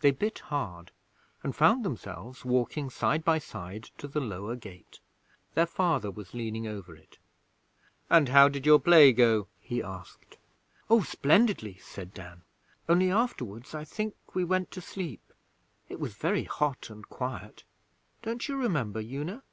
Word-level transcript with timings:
They 0.00 0.10
bit 0.10 0.40
hard, 0.50 0.90
and 1.44 1.54
found 1.54 1.84
themselves 1.84 2.44
walking 2.44 2.90
side 2.90 3.24
by 3.24 3.38
side 3.38 3.84
to 3.98 4.08
the 4.08 4.18
lower 4.18 4.56
gate. 4.56 4.98
Their 5.54 5.64
father 5.66 6.10
was 6.10 6.34
leaning 6.34 6.66
over 6.66 6.96
it. 6.96 7.18
'And 8.10 8.30
how 8.30 8.48
did 8.48 8.66
your 8.66 8.80
play 8.80 9.12
go?' 9.12 9.46
he 9.60 9.80
asked. 9.80 10.38
'Oh, 10.90 11.02
splendidly,' 11.04 11.78
said 11.78 12.12
Dan. 12.12 12.42
'Only 12.88 13.12
afterwards, 13.12 13.76
I 13.76 13.84
think, 13.84 14.16
we 14.34 14.42
went 14.42 14.72
to 14.72 14.80
sleep. 14.80 15.32
it 15.88 16.00
was 16.00 16.14
very 16.14 16.42
hot 16.42 16.90
and 16.90 17.08
quiet. 17.08 17.62
Don't 18.22 18.48
you 18.48 18.56
remember, 18.56 18.98
Una?' 18.98 19.44